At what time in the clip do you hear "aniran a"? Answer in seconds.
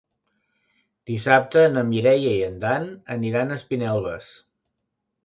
3.17-3.59